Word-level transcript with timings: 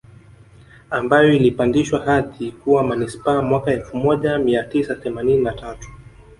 Ambayo 0.89 1.33
ilipandishwa 1.33 1.99
hadhi 2.05 2.51
kuwa 2.51 2.83
Manispaa 2.83 3.41
mwaka 3.41 3.71
elfu 3.71 3.97
moja 3.97 4.37
mia 4.39 4.63
tisa 4.63 4.95
themanini 4.95 5.43
na 5.43 5.53
tatu 5.53 5.89